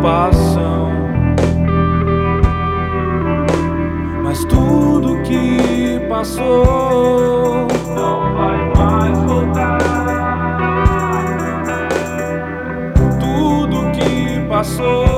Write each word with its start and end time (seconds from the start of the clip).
passam, 0.00 0.90
mas 4.22 4.44
tudo 4.44 5.20
que 5.22 6.00
passou 6.08 7.66
não 7.94 8.34
vai 8.34 8.72
mais 8.76 9.18
voltar. 9.18 9.78
Tudo 13.18 13.90
que 13.92 14.48
passou. 14.48 15.09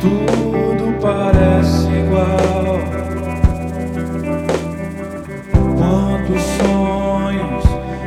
tudo 0.00 0.94
parece 1.00 1.88
igual. 1.88 2.78
Quantos 5.76 6.42
sonhos, 6.42 7.64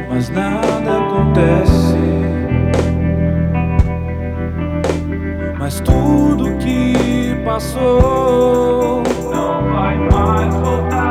mas 0.09 0.29
nada 0.29 0.97
acontece. 0.99 1.97
Mas 5.57 5.79
tudo 5.81 6.57
que 6.57 7.35
passou 7.45 9.03
não 9.31 9.71
vai 9.71 9.97
mais 9.97 10.55
voltar. 10.55 11.10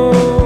Oh. 0.00 0.37